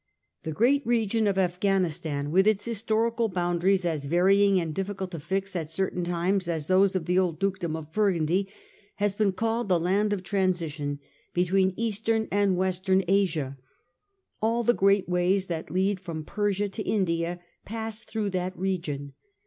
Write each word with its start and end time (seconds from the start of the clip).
The 0.41 0.51
great 0.51 0.83
region 0.83 1.27
of 1.27 1.37
Afghanistan, 1.37 2.31
with 2.31 2.47
its 2.47 2.65
historical 2.65 3.29
boundaries 3.29 3.85
as 3.85 4.05
varying 4.05 4.59
and 4.59 4.73
difficult 4.73 5.11
to 5.11 5.19
fix 5.19 5.55
at 5.55 5.69
certain 5.69 6.03
times 6.03 6.47
as 6.47 6.65
those 6.65 6.95
of 6.95 7.05
the 7.05 7.19
old 7.19 7.37
Dukedom 7.37 7.75
of 7.75 7.91
Burgundy, 7.91 8.47
has 8.95 9.13
been 9.13 9.31
called 9.31 9.69
the 9.69 9.79
land 9.79 10.11
of 10.11 10.23
transition 10.23 10.97
between 11.35 11.75
Eastern 11.77 12.27
and 12.31 12.57
Western 12.57 13.03
Asia. 13.07 13.59
All 14.41 14.63
the 14.63 14.73
great 14.73 15.07
ways 15.07 15.45
that 15.45 15.69
lead 15.69 15.99
from 15.99 16.25
Persia 16.25 16.67
to 16.69 16.81
India 16.81 17.39
pass 17.63 18.03
through 18.03 18.31
that 18.31 18.57
region. 18.57 19.13